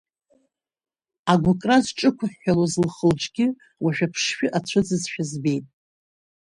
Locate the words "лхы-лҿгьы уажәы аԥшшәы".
2.85-4.47